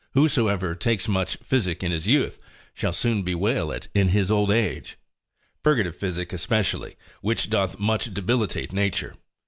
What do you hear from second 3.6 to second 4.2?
it in